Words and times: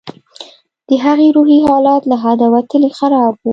د 0.87 0.89
هغې 1.03 1.27
روحي 1.35 1.59
حالت 1.67 2.01
له 2.09 2.15
حده 2.23 2.47
وتلى 2.53 2.89
خراب 2.97 3.33
و. 3.43 3.47